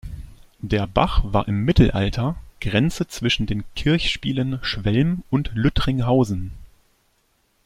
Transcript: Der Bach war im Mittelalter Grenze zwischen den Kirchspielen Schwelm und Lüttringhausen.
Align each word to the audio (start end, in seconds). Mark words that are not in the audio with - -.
Der 0.63 0.87
Bach 0.87 1.21
war 1.25 1.47
im 1.47 1.63
Mittelalter 1.63 2.35
Grenze 2.59 3.07
zwischen 3.07 3.45
den 3.45 3.63
Kirchspielen 3.75 4.57
Schwelm 4.63 5.21
und 5.29 5.51
Lüttringhausen. 5.53 6.53